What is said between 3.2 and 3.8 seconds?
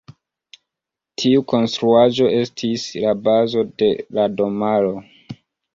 bazo